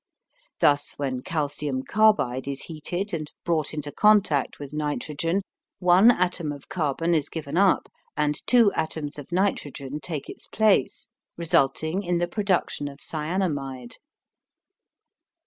Thus 0.61 0.93
when 0.97 1.21
calcium 1.21 1.83
carbide 1.83 2.47
is 2.47 2.63
heated 2.63 3.13
and 3.13 3.31
brought 3.45 3.71
into 3.71 3.91
contact 3.91 4.57
with 4.57 4.73
nitrogen 4.73 5.43
one 5.77 6.09
atom 6.09 6.51
of 6.51 6.69
carbon 6.69 7.13
is 7.13 7.29
given 7.29 7.55
up 7.55 7.87
and 8.17 8.41
two 8.47 8.73
atoms 8.73 9.19
of 9.19 9.31
nitrogen 9.31 9.99
take 9.99 10.27
its 10.27 10.47
place, 10.47 11.07
resulting 11.37 12.01
in 12.01 12.17
the 12.17 12.27
production 12.27 12.87
of 12.87 12.97
cyanamide. 12.99 13.97